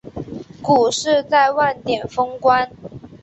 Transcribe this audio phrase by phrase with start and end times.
[0.63, 2.71] 股市在万点封关